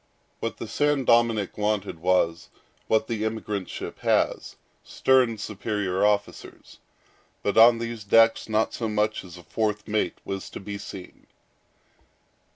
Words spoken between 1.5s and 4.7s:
wanted was, what the emigrant ship has,